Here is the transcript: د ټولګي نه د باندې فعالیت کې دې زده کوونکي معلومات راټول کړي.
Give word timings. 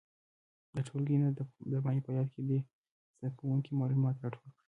د 0.75 0.77
ټولګي 0.87 1.17
نه 1.23 1.29
د 1.37 1.73
باندې 1.83 2.03
فعالیت 2.05 2.29
کې 2.33 2.41
دې 2.49 2.59
زده 3.17 3.29
کوونکي 3.39 3.71
معلومات 3.79 4.15
راټول 4.23 4.49
کړي. 4.53 4.59